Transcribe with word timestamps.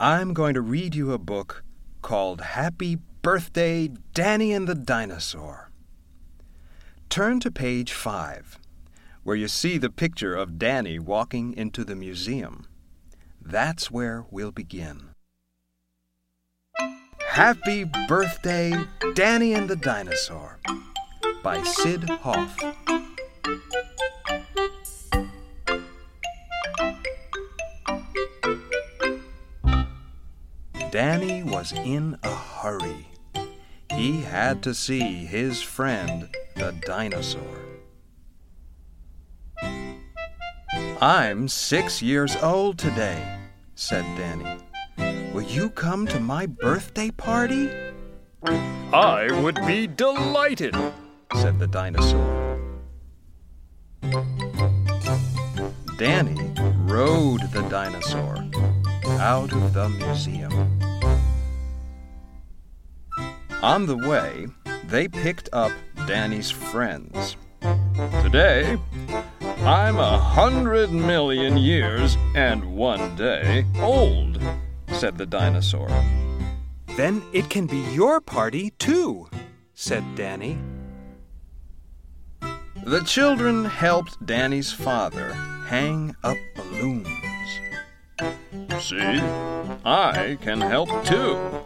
I'm 0.00 0.34
going 0.34 0.54
to 0.54 0.60
read 0.60 0.96
you 0.96 1.12
a 1.12 1.18
book 1.18 1.62
called 2.02 2.40
Happy 2.40 2.98
Birthday, 3.22 3.90
Danny 4.12 4.52
and 4.52 4.66
the 4.66 4.74
Dinosaur. 4.74 5.70
Turn 7.08 7.38
to 7.38 7.50
page 7.52 7.92
5, 7.92 8.58
where 9.22 9.36
you 9.36 9.46
see 9.46 9.78
the 9.78 9.90
picture 9.90 10.34
of 10.34 10.58
Danny 10.58 10.98
walking 10.98 11.56
into 11.56 11.84
the 11.84 11.94
museum. 11.94 12.66
That's 13.40 13.88
where 13.88 14.24
we'll 14.32 14.50
begin. 14.50 15.10
Happy 17.28 17.84
Birthday, 18.08 18.74
Danny 19.14 19.54
and 19.54 19.70
the 19.70 19.76
Dinosaur 19.76 20.58
by 21.44 21.62
Syd 21.62 22.10
Hoff. 22.10 22.58
Danny 30.94 31.42
was 31.42 31.72
in 31.72 32.16
a 32.22 32.32
hurry. 32.32 33.08
He 33.90 34.20
had 34.20 34.62
to 34.62 34.72
see 34.72 35.26
his 35.26 35.60
friend, 35.60 36.28
the 36.54 36.70
dinosaur. 36.86 37.58
I'm 41.00 41.48
six 41.48 42.00
years 42.00 42.36
old 42.36 42.78
today, 42.78 43.40
said 43.74 44.04
Danny. 44.16 45.32
Will 45.32 45.42
you 45.42 45.68
come 45.68 46.06
to 46.06 46.20
my 46.20 46.46
birthday 46.46 47.10
party? 47.10 47.70
I 48.44 49.36
would 49.42 49.66
be 49.66 49.88
delighted, 49.88 50.76
said 51.34 51.58
the 51.58 51.66
dinosaur. 51.66 52.60
Danny 55.98 56.52
rode 56.84 57.50
the 57.50 57.66
dinosaur 57.68 58.36
out 59.18 59.52
of 59.52 59.72
the 59.72 59.88
museum. 59.88 60.83
On 63.64 63.86
the 63.86 63.96
way, 63.96 64.46
they 64.88 65.08
picked 65.08 65.48
up 65.54 65.72
Danny's 66.06 66.50
friends. 66.50 67.38
Today, 68.22 68.76
I'm 69.60 69.96
a 69.96 70.18
hundred 70.18 70.92
million 70.92 71.56
years 71.56 72.18
and 72.34 72.76
one 72.76 73.16
day 73.16 73.64
old, 73.80 74.38
said 74.88 75.16
the 75.16 75.24
dinosaur. 75.24 75.88
Then 76.98 77.22
it 77.32 77.48
can 77.48 77.64
be 77.64 77.78
your 77.94 78.20
party, 78.20 78.68
too, 78.78 79.30
said 79.72 80.04
Danny. 80.14 80.58
The 82.84 83.00
children 83.06 83.64
helped 83.64 84.26
Danny's 84.26 84.72
father 84.72 85.32
hang 85.68 86.14
up 86.22 86.36
balloons. 86.54 87.08
See, 88.78 89.22
I 89.86 90.36
can 90.42 90.60
help 90.60 90.90
too, 91.06 91.64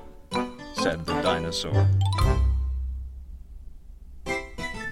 said 0.78 1.04
the 1.06 1.20
dinosaur. 1.22 1.88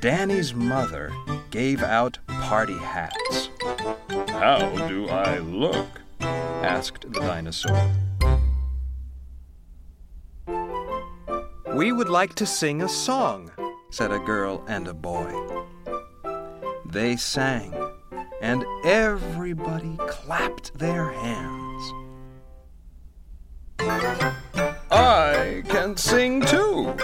Danny's 0.01 0.55
mother 0.55 1.13
gave 1.51 1.83
out 1.83 2.19
party 2.27 2.77
hats. 2.79 3.51
How 4.29 4.59
do 4.89 5.09
I 5.09 5.39
look? 5.39 5.89
asked 6.21 7.13
the 7.13 7.21
dinosaur. 7.21 7.91
We 11.75 11.93
would 11.93 12.09
like 12.09 12.35
to 12.37 12.47
sing 12.47 12.83
a 12.83 12.89
song, 12.89 13.51
said 13.91 14.11
a 14.11 14.19
girl 14.19 14.65
and 14.67 14.89
a 14.89 14.95
boy. 14.95 15.33
They 16.87 17.17
sang, 17.17 17.75
and 18.41 18.65
everybody 18.85 19.97
clapped 20.09 20.77
their 20.79 21.11
hands. 21.13 21.36
Sing 25.97 26.43
too, 26.43 26.95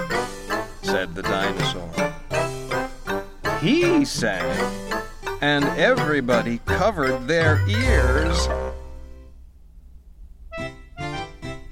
said 0.82 1.14
the 1.14 1.22
dinosaur. 1.22 1.90
He 3.60 4.04
sang, 4.04 4.44
and 5.40 5.64
everybody 5.78 6.60
covered 6.66 7.26
their 7.26 7.66
ears. 7.66 8.48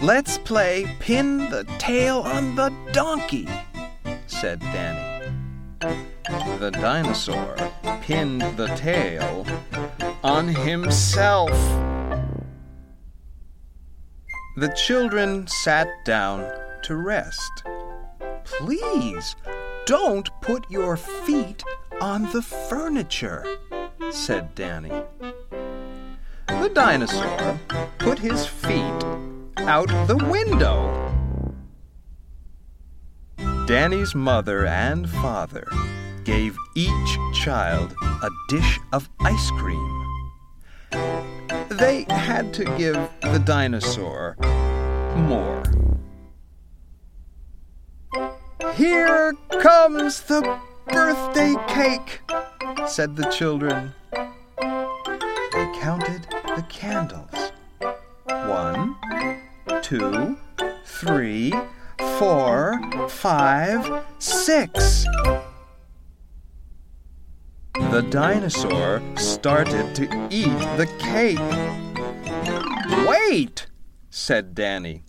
Let's 0.00 0.38
play 0.38 0.86
Pin 0.98 1.50
the 1.50 1.64
Tail 1.78 2.20
on 2.20 2.56
the 2.56 2.72
Donkey, 2.92 3.46
said 4.26 4.58
Danny. 4.60 5.30
The 6.58 6.70
dinosaur 6.70 7.54
pinned 8.00 8.40
the 8.56 8.68
tail 8.76 9.46
on 10.24 10.48
himself. 10.48 11.50
The 14.56 14.68
children 14.74 15.46
sat 15.46 15.88
down 16.04 16.50
to 16.82 16.96
rest. 16.96 17.64
Please 18.44 19.36
don't 19.86 20.28
put 20.40 20.70
your 20.70 20.96
feet 20.96 21.62
on 22.00 22.30
the 22.32 22.42
furniture, 22.42 23.44
said 24.10 24.54
Danny. 24.54 24.92
The 26.46 26.70
dinosaur 26.72 27.60
put 27.98 28.18
his 28.18 28.46
feet 28.46 29.04
out 29.58 29.88
the 30.06 30.16
window. 30.30 31.10
Danny's 33.66 34.14
mother 34.14 34.66
and 34.66 35.08
father 35.08 35.66
gave 36.24 36.56
each 36.74 37.18
child 37.34 37.94
a 38.02 38.28
dish 38.48 38.78
of 38.92 39.08
ice 39.20 39.50
cream. 39.52 40.06
They 41.70 42.04
had 42.10 42.52
to 42.54 42.64
give 42.76 42.96
the 43.22 43.38
dinosaur 43.38 44.36
more. 45.16 45.62
Here 48.74 49.34
comes 49.60 50.22
the 50.22 50.58
birthday 50.88 51.54
cake, 51.68 52.20
said 52.86 53.16
the 53.16 53.28
children. 53.30 53.92
They 54.12 55.72
counted 55.80 56.26
the 56.56 56.64
candles. 56.68 57.52
One, 58.24 58.96
two, 59.82 60.38
three, 60.84 61.52
four, 62.18 62.80
five, 63.08 64.04
six. 64.18 65.04
The 67.74 68.06
dinosaur 68.08 69.02
started 69.16 69.94
to 69.96 70.04
eat 70.30 70.58
the 70.76 70.86
cake. 70.98 71.38
Wait, 73.08 73.66
said 74.10 74.54
Danny. 74.54 75.02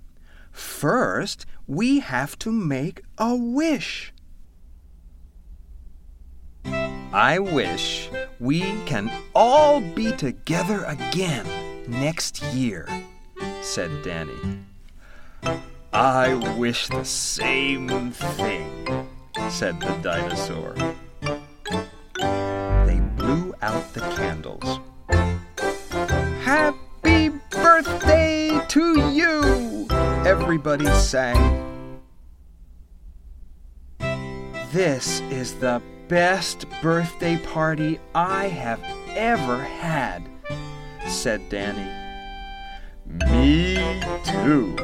First, 0.51 1.45
we 1.67 2.00
have 2.00 2.38
to 2.39 2.51
make 2.51 3.01
a 3.21 3.35
wish. 3.35 4.11
I 7.13 7.37
wish 7.37 8.09
we 8.39 8.61
can 8.87 9.11
all 9.35 9.79
be 9.79 10.11
together 10.11 10.83
again 10.85 11.45
next 11.87 12.41
year, 12.45 12.87
said 13.61 13.91
Danny. 14.01 14.33
I 15.93 16.33
wish 16.57 16.87
the 16.87 17.03
same 17.03 18.09
thing, 18.09 19.07
said 19.49 19.79
the 19.79 19.95
dinosaur. 20.01 20.73
They 22.88 22.99
blew 23.15 23.53
out 23.61 23.93
the 23.93 24.01
candles. 24.17 24.79
Happy 26.41 27.29
birthday 27.51 28.59
to 28.69 29.11
you! 29.11 29.85
Everybody 30.25 30.88
sang. 30.88 31.70
This 34.71 35.19
is 35.29 35.55
the 35.55 35.81
best 36.07 36.65
birthday 36.81 37.37
party 37.37 37.99
I 38.15 38.47
have 38.47 38.81
ever 39.09 39.61
had, 39.61 40.23
said 41.09 41.49
Danny. 41.49 41.91
Me 43.05 43.75
too, 44.23 44.77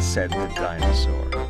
said 0.00 0.30
the 0.30 0.50
dinosaur. 0.56 1.48